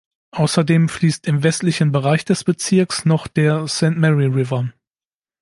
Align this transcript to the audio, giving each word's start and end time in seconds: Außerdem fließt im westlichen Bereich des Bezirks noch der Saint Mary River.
Außerdem 0.31 0.89
fließt 0.89 1.27
im 1.27 1.43
westlichen 1.43 1.91
Bereich 1.91 2.25
des 2.25 2.43
Bezirks 2.43 3.05
noch 3.05 3.27
der 3.27 3.67
Saint 3.67 3.99
Mary 3.99 4.25
River. 4.25 4.73